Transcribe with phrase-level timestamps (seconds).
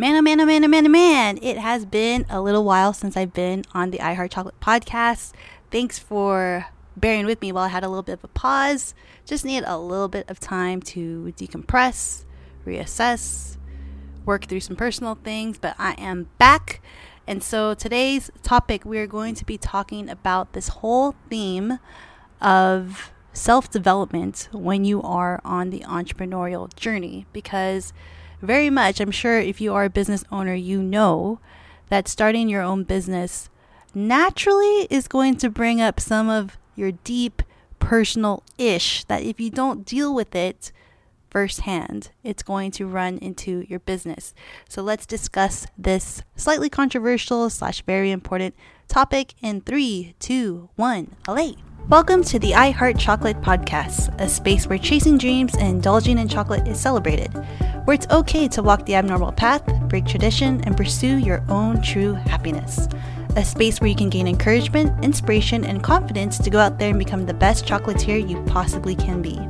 [0.00, 1.38] Man, oh man, oh man, oh man, oh man.
[1.42, 5.34] It has been a little while since I've been on the iHeart Chocolate podcast.
[5.70, 8.94] Thanks for bearing with me while I had a little bit of a pause.
[9.26, 12.24] Just need a little bit of time to decompress,
[12.66, 13.58] reassess,
[14.24, 16.80] work through some personal things, but I am back.
[17.26, 21.78] And so today's topic, we are going to be talking about this whole theme
[22.40, 27.92] of self development when you are on the entrepreneurial journey because
[28.40, 31.40] very much, I'm sure if you are a business owner, you know
[31.88, 33.48] that starting your own business
[33.94, 37.42] naturally is going to bring up some of your deep
[37.78, 40.72] personal ish that if you don't deal with it
[41.30, 44.34] firsthand, it's going to run into your business.
[44.68, 48.54] So let's discuss this slightly controversial slash very important
[48.88, 51.56] topic in three, two, one, allay.
[51.90, 56.28] Welcome to the I Heart Chocolate podcast, a space where chasing dreams and indulging in
[56.28, 57.32] chocolate is celebrated,
[57.84, 62.12] where it's okay to walk the abnormal path, break tradition, and pursue your own true
[62.12, 62.86] happiness.
[63.34, 66.98] A space where you can gain encouragement, inspiration, and confidence to go out there and
[67.00, 69.40] become the best chocolatier you possibly can be.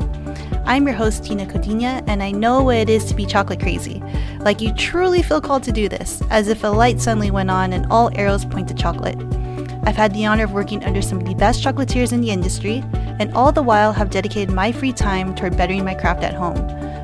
[0.65, 4.03] I'm your host, Tina Codina, and I know what it is to be chocolate crazy.
[4.39, 7.75] Like you truly feel called to do this, as if a light suddenly went on
[7.75, 9.19] and all arrows point to chocolate.
[9.85, 12.85] I've had the honor of working under some of the best chocolatiers in the industry,
[13.19, 16.59] and all the while have dedicated my free time toward bettering my craft at home.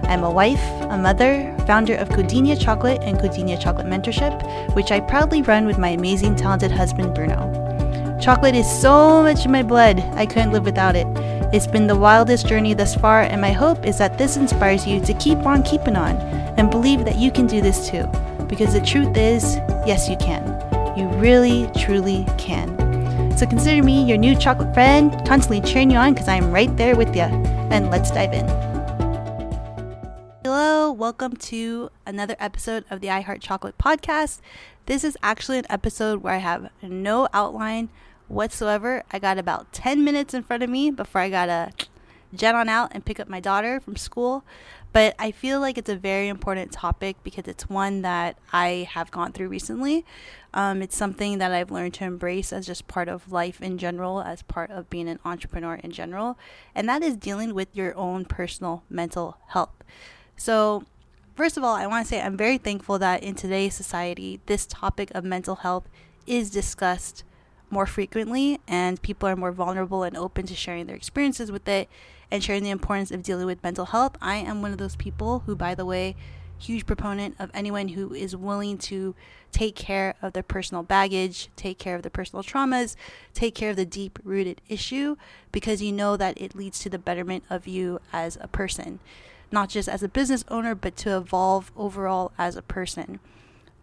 [0.04, 5.00] I'm a wife, a mother, founder of Codinia Chocolate and Codinia Chocolate Mentorship, which I
[5.00, 8.18] proudly run with my amazing, talented husband, Bruno.
[8.20, 11.06] Chocolate is so much in my blood, I couldn't live without it.
[11.52, 15.00] It's been the wildest journey thus far, and my hope is that this inspires you
[15.00, 16.16] to keep on keeping on
[16.56, 18.06] and believe that you can do this too.
[18.48, 20.65] Because the truth is, yes, you can.
[21.16, 22.76] Really, truly can.
[23.38, 26.94] So consider me your new chocolate friend, constantly cheering you on because I'm right there
[26.94, 27.22] with you.
[27.22, 28.46] And let's dive in.
[30.44, 34.40] Hello, welcome to another episode of the I Heart Chocolate podcast.
[34.84, 37.88] This is actually an episode where I have no outline
[38.28, 39.02] whatsoever.
[39.10, 41.72] I got about 10 minutes in front of me before I gotta
[42.34, 44.44] jet on out and pick up my daughter from school.
[44.92, 49.10] But I feel like it's a very important topic because it's one that I have
[49.10, 50.04] gone through recently.
[50.56, 54.22] Um, it's something that I've learned to embrace as just part of life in general,
[54.22, 56.38] as part of being an entrepreneur in general,
[56.74, 59.84] and that is dealing with your own personal mental health.
[60.34, 60.84] So,
[61.34, 64.64] first of all, I want to say I'm very thankful that in today's society, this
[64.64, 65.90] topic of mental health
[66.26, 67.22] is discussed
[67.68, 71.86] more frequently and people are more vulnerable and open to sharing their experiences with it
[72.30, 74.16] and sharing the importance of dealing with mental health.
[74.22, 76.16] I am one of those people who, by the way,
[76.58, 79.14] huge proponent of anyone who is willing to
[79.52, 82.96] take care of their personal baggage, take care of their personal traumas,
[83.34, 85.16] take care of the deep rooted issue
[85.52, 89.00] because you know that it leads to the betterment of you as a person,
[89.50, 93.20] not just as a business owner, but to evolve overall as a person.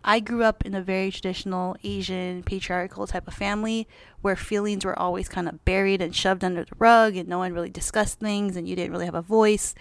[0.06, 3.88] I grew up in a very traditional Asian patriarchal type of family
[4.22, 7.54] where feelings were always kind of buried and shoved under the rug and no one
[7.54, 9.74] really discussed things and you didn't really have a voice.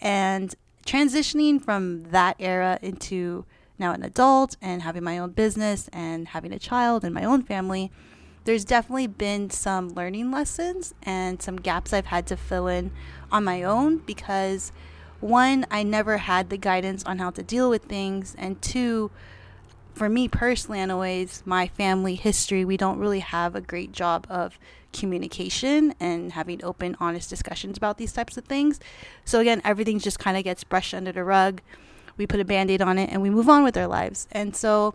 [0.00, 0.54] And
[0.84, 3.44] transitioning from that era into
[3.78, 7.42] now an adult and having my own business and having a child and my own
[7.42, 7.90] family,
[8.44, 12.92] there's definitely been some learning lessons and some gaps I've had to fill in
[13.32, 14.70] on my own because
[15.20, 19.10] one, I never had the guidance on how to deal with things, and two,
[19.94, 24.58] for me personally, anyways, my family history, we don't really have a great job of
[24.92, 28.80] communication and having open, honest discussions about these types of things.
[29.24, 31.60] So, again, everything just kind of gets brushed under the rug.
[32.16, 34.28] We put a band aid on it and we move on with our lives.
[34.32, 34.94] And so,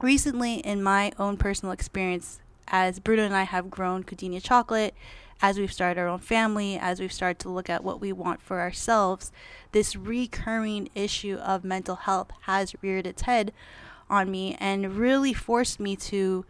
[0.00, 4.94] recently, in my own personal experience, as Bruno and I have grown Codinia Chocolate,
[5.42, 8.42] as we've started our own family, as we've started to look at what we want
[8.42, 9.32] for ourselves,
[9.72, 13.52] this recurring issue of mental health has reared its head
[14.10, 16.44] on me and really forced me to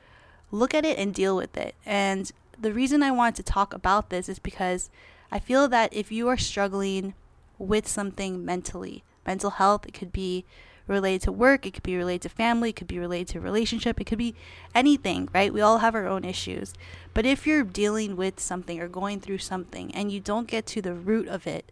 [0.51, 1.75] look at it and deal with it.
[1.87, 4.91] And the reason I want to talk about this is because
[5.31, 7.15] I feel that if you are struggling
[7.59, 10.45] with something mentally, mental health, it could be
[10.87, 14.01] related to work, it could be related to family, it could be related to relationship,
[14.01, 14.35] it could be
[14.75, 15.55] anything, right?
[15.55, 16.75] We all have our own issues.
[17.15, 20.83] But if you're dealing with something or going through something and you don't get to
[20.83, 21.71] the root of it,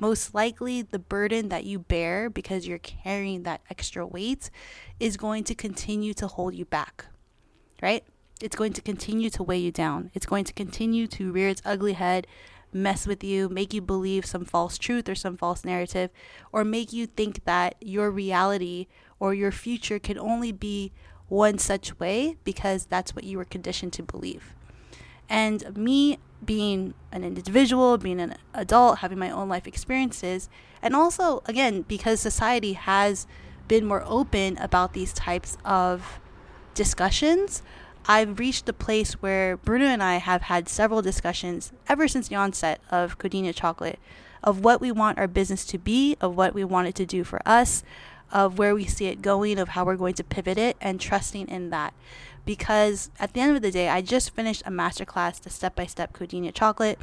[0.00, 4.50] most likely the burden that you bear because you're carrying that extra weight
[4.98, 7.06] is going to continue to hold you back,
[7.82, 8.04] right?
[8.40, 10.10] It's going to continue to weigh you down.
[10.14, 12.26] It's going to continue to rear its ugly head,
[12.72, 16.10] mess with you, make you believe some false truth or some false narrative,
[16.52, 18.86] or make you think that your reality
[19.18, 20.92] or your future can only be
[21.28, 24.54] one such way because that's what you were conditioned to believe.
[25.28, 30.48] And me being an individual, being an adult, having my own life experiences,
[30.82, 33.26] and also, again, because society has
[33.68, 36.18] been more open about these types of
[36.74, 37.62] discussions,
[38.06, 42.36] I've reached the place where Bruno and I have had several discussions ever since the
[42.36, 43.98] onset of Codina Chocolate
[44.42, 47.24] of what we want our business to be, of what we want it to do
[47.24, 47.82] for us,
[48.32, 51.48] of where we see it going, of how we're going to pivot it, and trusting
[51.48, 51.92] in that.
[52.44, 55.86] Because at the end of the day, I just finished a masterclass to step by
[55.86, 56.98] step Codina Chocolate,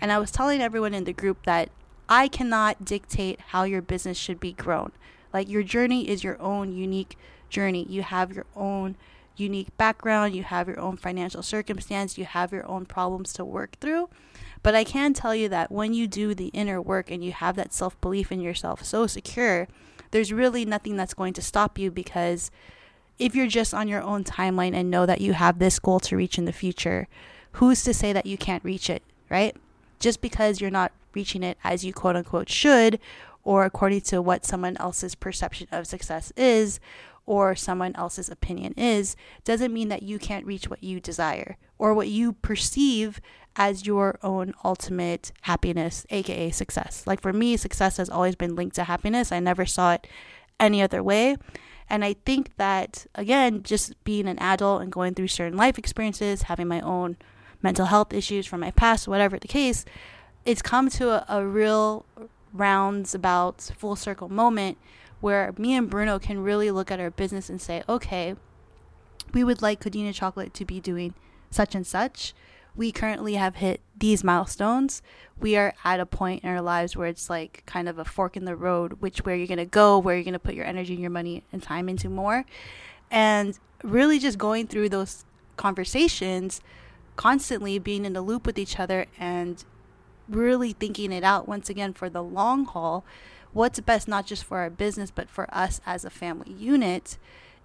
[0.00, 1.70] and I was telling everyone in the group that
[2.08, 4.92] I cannot dictate how your business should be grown.
[5.32, 7.16] Like your journey is your own unique
[7.48, 7.86] journey.
[7.88, 8.96] You have your own
[9.36, 13.76] unique background, you have your own financial circumstance, you have your own problems to work
[13.80, 14.08] through.
[14.62, 17.56] But I can tell you that when you do the inner work and you have
[17.56, 19.68] that self belief in yourself so secure,
[20.10, 22.50] there's really nothing that's going to stop you because
[23.18, 26.16] if you're just on your own timeline and know that you have this goal to
[26.16, 27.06] reach in the future,
[27.52, 29.56] who's to say that you can't reach it, right?
[30.00, 32.98] Just because you're not reaching it as you quote unquote should
[33.44, 36.80] or according to what someone else's perception of success is
[37.26, 41.94] or someone else's opinion is doesn't mean that you can't reach what you desire or
[41.94, 43.20] what you perceive
[43.56, 47.04] as your own ultimate happiness, aka success.
[47.06, 49.30] Like for me, success has always been linked to happiness.
[49.30, 50.06] I never saw it
[50.58, 51.36] any other way.
[51.88, 56.42] And I think that, again, just being an adult and going through certain life experiences,
[56.42, 57.16] having my own
[57.62, 59.84] mental health issues from my past, whatever the case,
[60.44, 62.04] it's come to a, a real
[62.52, 64.78] roundabout full circle moment
[65.20, 68.34] where me and Bruno can really look at our business and say, okay,
[69.32, 71.14] we would like Codina Chocolate to be doing
[71.50, 72.34] such and such.
[72.76, 75.02] We currently have hit these milestones.
[75.38, 78.36] We are at a point in our lives where it's like kind of a fork
[78.36, 80.66] in the road, which where you're going to go, where you're going to put your
[80.66, 82.44] energy and your money and time into more.
[83.10, 85.24] And really just going through those
[85.56, 86.60] conversations
[87.16, 89.64] constantly being in the loop with each other and
[90.28, 93.04] really thinking it out once again for the long haul
[93.52, 97.18] what's best not just for our business but for us as a family unit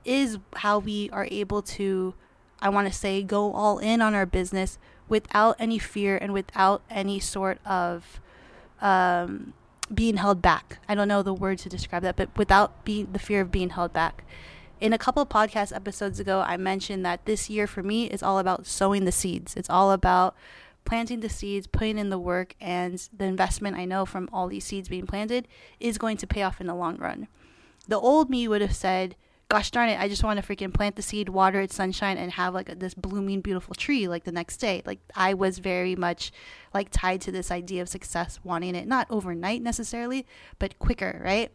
[0.06, 2.14] is how we are able to
[2.62, 4.78] I want to say go all in on our business
[5.10, 8.22] without any fear and without any sort of
[8.82, 9.54] um,
[9.94, 10.80] being held back.
[10.88, 13.72] I don't know the word to describe that, but without being the fear of being
[13.72, 14.24] held back.
[14.80, 18.24] In a couple of podcast episodes ago, I mentioned that this year for me is
[18.24, 19.56] all about sowing the seeds.
[19.58, 20.36] It's all about
[20.86, 24.64] planting the seeds, putting in the work, and the investment I know from all these
[24.64, 25.48] seeds being planted
[25.80, 27.28] is going to pay off in the long run.
[27.88, 29.16] The old me would have said,
[29.50, 32.32] gosh darn it, I just want to freaking plant the seed, water it, sunshine, and
[32.34, 34.84] have like a, this blooming, beautiful tree like the next day.
[34.86, 36.32] Like I was very much
[36.72, 40.28] like tied to this idea of success, wanting it not overnight necessarily,
[40.60, 41.52] but quicker, right?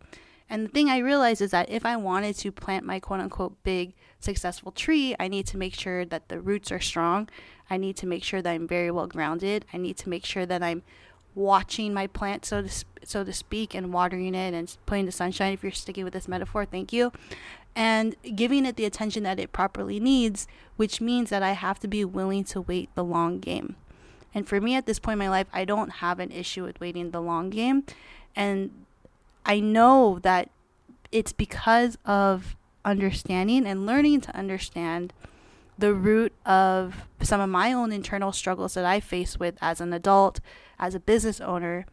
[0.50, 3.62] And the thing I realized is that if I wanted to plant my quote unquote
[3.62, 7.28] big successful tree, I need to make sure that the roots are strong.
[7.70, 9.64] I need to make sure that I'm very well grounded.
[9.72, 10.82] I need to make sure that I'm
[11.34, 15.52] watching my plant, so to so to speak, and watering it and putting the sunshine.
[15.52, 17.12] If you're sticking with this metaphor, thank you,
[17.76, 21.88] and giving it the attention that it properly needs, which means that I have to
[21.88, 23.76] be willing to wait the long game.
[24.34, 26.80] And for me at this point in my life, I don't have an issue with
[26.80, 27.84] waiting the long game,
[28.34, 28.70] and
[29.46, 30.50] I know that
[31.12, 35.12] it's because of understanding and learning to understand
[35.78, 39.92] the root of some of my own internal struggles that I face with as an
[39.92, 40.40] adult,
[40.78, 41.86] as a business owner,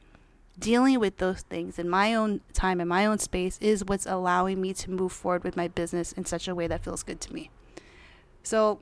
[0.62, 4.62] dealing with those things in my own time in my own space is what's allowing
[4.62, 7.34] me to move forward with my business in such a way that feels good to
[7.34, 7.50] me.
[8.44, 8.80] So,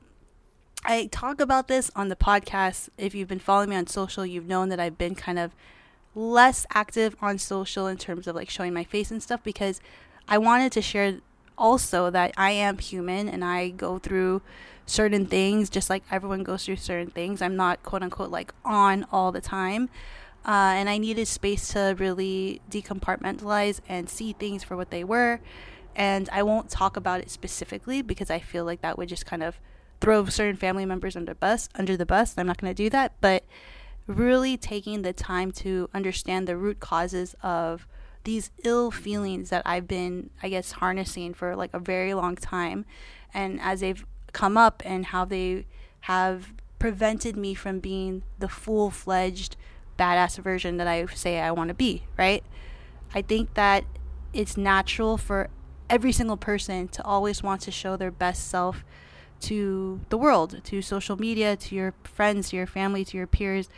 [0.86, 2.88] I talk about this on the podcast.
[2.98, 5.54] If you've been following me on social, you've known that I've been kind of
[6.16, 9.82] less active on social in terms of like showing my face and stuff because
[10.28, 11.20] I wanted to share
[11.58, 14.42] also that I am human and I go through
[14.86, 17.42] certain things just like everyone goes through certain things.
[17.42, 19.90] I'm not quote unquote like on all the time.
[20.46, 25.40] Uh, and I needed space to really decompartmentalize and see things for what they were.
[25.96, 29.44] And I won't talk about it specifically because I feel like that would just kind
[29.44, 29.60] of
[30.00, 32.36] throw certain family members under bus under the bus.
[32.38, 33.44] I'm not going to do that, but
[34.08, 37.86] really taking the time to understand the root causes of
[38.24, 42.86] these ill feelings that I've been, I guess, harnessing for like a very long time.
[43.34, 45.66] And as they've come up and how they
[46.02, 49.56] have prevented me from being the full fledged
[50.00, 52.44] badass version that I say I want to be, right?
[53.14, 53.84] I think that
[54.34, 55.50] it's natural for
[55.90, 58.84] every single person to always want to show their best self
[59.42, 63.70] to the world, to social media, to your friends, to your family, to your peers,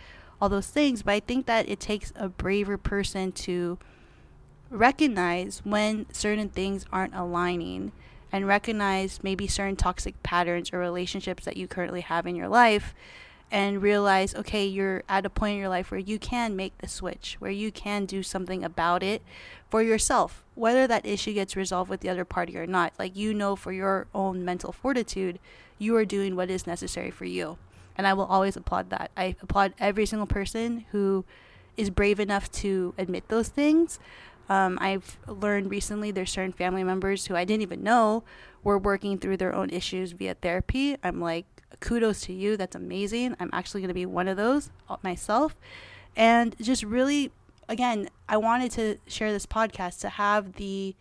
[0.41, 1.03] all those things.
[1.03, 3.77] But I think that it takes a braver person to
[4.69, 7.91] recognize when certain things aren't aligning
[8.31, 12.95] and recognize maybe certain toxic patterns or relationships that you currently have in your life
[13.51, 16.87] and realize, okay, you're at a point in your life where you can make the
[16.87, 19.21] switch, where you can do something about it
[19.69, 22.93] for yourself, whether that issue gets resolved with the other party or not.
[22.97, 25.37] Like, you know, for your own mental fortitude,
[25.77, 27.57] you are doing what is necessary for you.
[27.97, 29.11] And I will always applaud that.
[29.17, 31.25] I applaud every single person who
[31.75, 33.99] is brave enough to admit those things.
[34.49, 38.23] Um, I've learned recently there's certain family members who I didn't even know
[38.63, 40.97] were working through their own issues via therapy.
[41.03, 41.45] I'm like,
[41.79, 42.57] kudos to you.
[42.57, 43.35] That's amazing.
[43.39, 45.55] I'm actually going to be one of those uh, myself.
[46.15, 47.31] And just really,
[47.69, 50.95] again, I wanted to share this podcast to have the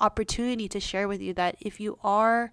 [0.00, 2.52] opportunity to share with you that if you are,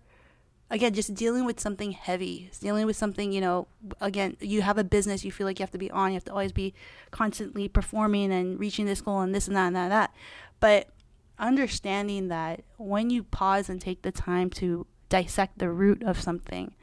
[0.69, 3.67] again, just dealing with something heavy, dealing with something, you know,
[3.99, 6.25] again, you have a business, you feel like you have to be on, you have
[6.25, 6.73] to always be
[7.11, 10.13] constantly performing and reaching this goal and this and that and that and that.
[10.59, 10.89] But
[11.39, 16.73] understanding that when you pause and take the time to dissect the root of something,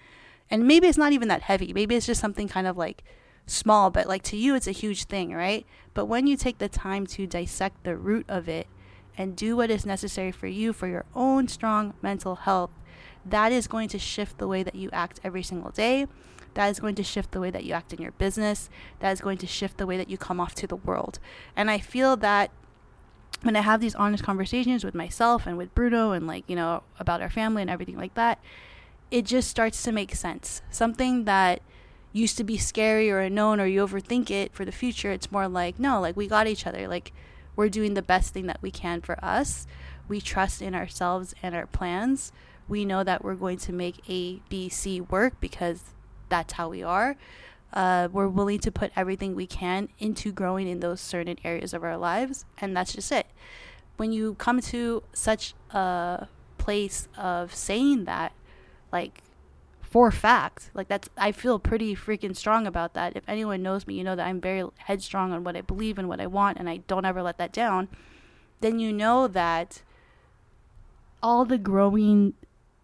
[0.51, 1.73] and maybe it's not even that heavy.
[1.73, 3.05] Maybe it's just something kind of like
[3.47, 5.67] small, but like to you, it's a huge thing, right?
[5.95, 8.67] But when you take the time to dissect the root of it
[9.17, 12.71] and do what is necessary for you for your own strong mental health,
[13.27, 16.07] that is going to shift the way that you act every single day.
[16.55, 18.71] That is going to shift the way that you act in your business.
[19.01, 21.19] That is going to shift the way that you come off to the world.
[21.55, 22.51] And I feel that
[23.43, 26.83] when I have these honest conversations with myself and with Bruno and like, you know,
[26.99, 28.41] about our family and everything like that,
[29.11, 30.63] it just starts to make sense.
[30.71, 31.63] Something that
[32.13, 35.49] used to be scary or unknown or you overthink it for the future, it's more
[35.49, 36.89] like, no, like we got each other.
[36.89, 37.13] Like
[37.57, 39.67] we're doing the best thing that we can for us.
[40.09, 42.33] We trust in ourselves and our plans.
[42.67, 45.83] We know that we're going to make A, B, C work because
[46.29, 47.17] that's how we are.
[47.73, 51.85] Uh, we're willing to put everything we can into growing in those certain areas of
[51.85, 53.27] our lives, and that's just it.
[53.99, 58.33] When you come to such a place of saying that,
[58.93, 59.23] like
[59.81, 63.17] for fact like that's i feel pretty freaking strong about that.
[63.17, 66.09] If anyone knows me you know that i'm very headstrong on what i believe and
[66.09, 67.89] what i want and i don't ever let that down.
[68.61, 69.83] Then you know that
[71.23, 72.35] all the growing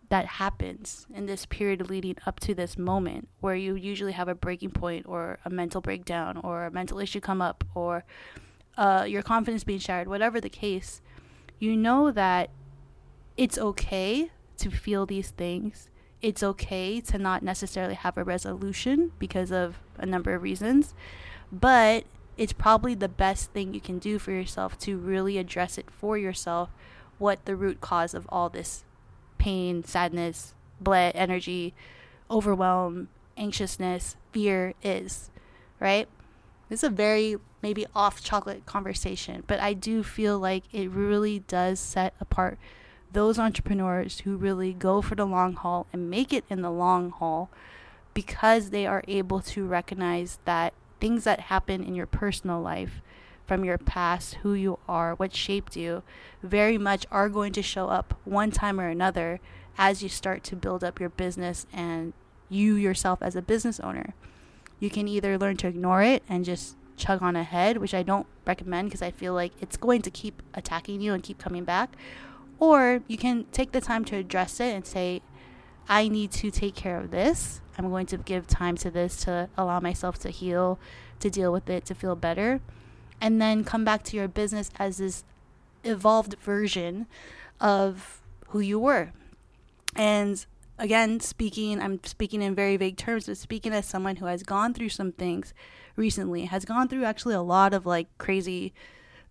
[0.09, 4.35] that happens in this period leading up to this moment where you usually have a
[4.35, 8.05] breaking point or a mental breakdown or a mental issue come up or
[8.77, 11.01] uh, your confidence being shattered whatever the case
[11.59, 12.51] you know that
[13.37, 15.89] it's okay to feel these things
[16.25, 20.95] it's okay to not necessarily have a resolution because of a number of reasons,
[21.53, 22.05] but
[22.39, 26.17] it's probably the best thing you can do for yourself to really address it for
[26.17, 26.71] yourself
[27.19, 28.85] what the root cause of all this
[29.37, 31.75] pain, sadness, blood, energy,
[32.31, 35.31] overwhelm, anxiousness, fear is,
[35.79, 36.09] right?
[36.71, 41.41] This is a very maybe off chocolate conversation, but I do feel like it really
[41.41, 42.59] does set apart
[43.15, 47.11] those entrepreneurs who really go for the long haul and make it in the long
[47.11, 47.49] haul
[48.13, 53.01] because they are able to recognize that things that happen in your personal life
[53.47, 56.03] from your past, who you are, what shaped you,
[56.43, 59.41] very much are going to show up one time or another
[59.77, 62.13] as you start to build up your business and
[62.49, 64.15] you yourself as a business owner.
[64.81, 68.27] You can either learn to ignore it and just chug on ahead, which I don't
[68.47, 71.97] recommend because I feel like it's going to keep attacking you and keep coming back,
[72.59, 75.23] or you can take the time to address it and say,
[75.89, 77.61] I need to take care of this.
[77.77, 80.79] I'm going to give time to this to allow myself to heal,
[81.21, 82.61] to deal with it, to feel better.
[83.21, 85.25] And then come back to your business as this
[85.83, 87.07] evolved version
[87.61, 89.13] of who you were.
[89.97, 90.45] And
[90.79, 94.75] again, speaking, I'm speaking in very vague terms, but speaking as someone who has gone
[94.75, 95.55] through some things
[95.97, 98.73] recently, has gone through actually a lot of like crazy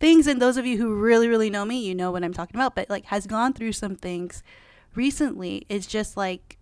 [0.03, 2.57] things and those of you who really really know me you know what i'm talking
[2.57, 4.43] about but like has gone through some things
[4.95, 6.57] recently it's just like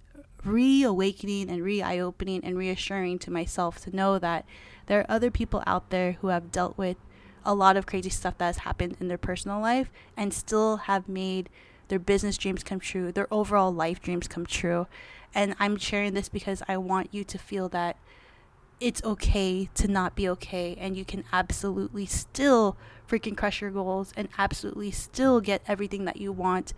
[0.45, 4.45] reawakening and re-eye-opening and reassuring to myself to know that
[4.85, 6.97] there are other people out there who have dealt with
[7.43, 11.09] a lot of crazy stuff that has happened in their personal life and still have
[11.09, 11.49] made
[11.87, 14.85] their business dreams come true their overall life dreams come true.
[15.33, 17.97] And i'm sharing this because i want you to feel that
[18.81, 22.75] it's okay to not be okay and you can absolutely still
[23.07, 26.73] freaking crush your goals and absolutely still get everything that you want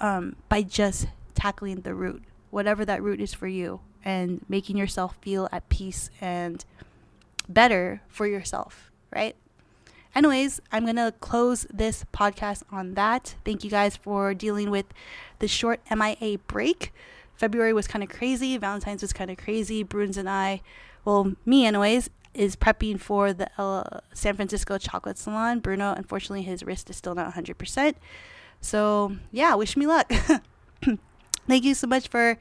[0.00, 5.16] um, by just tackling the root whatever that root is for you and making yourself
[5.22, 6.64] feel at peace and
[7.48, 9.34] better for yourself right?
[10.14, 13.34] Anyways i'm gonna close this podcast on that.
[13.44, 14.86] Thank you guys for dealing with
[15.38, 16.92] the short mia break
[17.40, 20.60] february was kind of crazy valentine's was kind of crazy Bruno and i
[21.04, 25.60] well, me anyways, is prepping for the uh, San Francisco Chocolate Salon.
[25.60, 27.94] Bruno, unfortunately, his wrist is still not 100%.
[28.60, 30.10] So, yeah, wish me luck.
[31.48, 32.38] Thank you so much for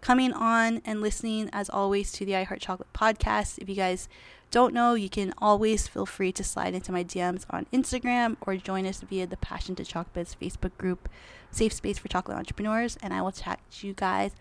[0.00, 3.58] coming on and listening, as always, to the I Heart Chocolate podcast.
[3.58, 4.08] If you guys
[4.52, 8.54] don't know, you can always feel free to slide into my DMs on Instagram or
[8.56, 11.08] join us via the Passion to Chocolate Facebook group,
[11.50, 12.98] Safe Space for Chocolate Entrepreneurs.
[13.02, 14.32] And I will chat to you guys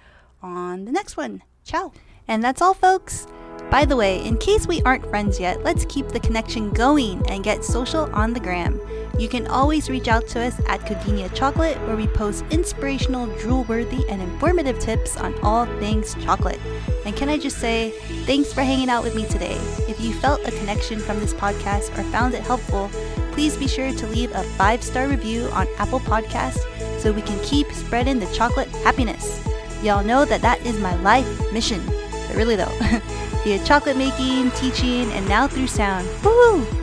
[0.43, 1.43] on the next one.
[1.63, 1.93] Ciao.
[2.27, 3.25] And that's all, folks.
[3.69, 7.41] By the way, in case we aren't friends yet, let's keep the connection going and
[7.41, 8.79] get social on the gram.
[9.21, 13.65] You can always reach out to us at Codinia Chocolate, where we post inspirational, drool
[13.65, 16.59] worthy, and informative tips on all things chocolate.
[17.05, 17.91] And can I just say,
[18.25, 19.57] thanks for hanging out with me today.
[19.87, 22.89] If you felt a connection from this podcast or found it helpful,
[23.33, 26.65] please be sure to leave a five star review on Apple Podcasts
[26.99, 29.39] so we can keep spreading the chocolate happiness.
[29.83, 31.85] Y'all know that that is my life mission.
[31.85, 32.75] But really, though,
[33.43, 36.07] via chocolate making, teaching, and now through sound.
[36.23, 36.80] Woohoo!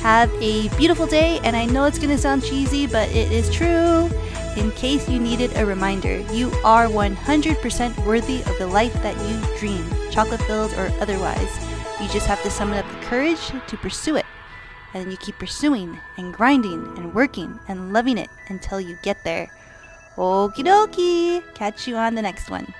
[0.00, 4.08] Have a beautiful day, and I know it's gonna sound cheesy, but it is true.
[4.56, 9.58] In case you needed a reminder, you are 100% worthy of the life that you
[9.58, 11.58] dream, chocolate filled or otherwise.
[12.00, 14.26] You just have to summon up the courage to pursue it.
[14.94, 19.50] And you keep pursuing and grinding and working and loving it until you get there.
[20.16, 21.42] Okie dokie.
[21.54, 22.72] Catch you on the next one.